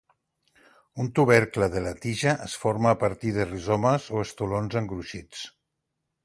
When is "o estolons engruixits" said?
4.17-5.45